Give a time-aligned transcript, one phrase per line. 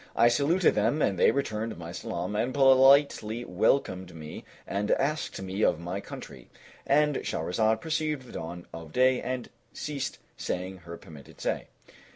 [0.15, 5.63] I saluted them and they returned my salam; and politely welcomed me and asked me
[5.63, 6.49] of my country
[6.87, 11.67] And Shahrazad perceived the dawn of day and ceased saying her permitted say.